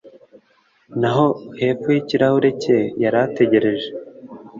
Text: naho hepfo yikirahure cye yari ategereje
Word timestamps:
naho 0.99 1.25
hepfo 1.59 1.87
yikirahure 1.95 2.49
cye 2.61 2.77
yari 3.03 3.17
ategereje 3.25 3.89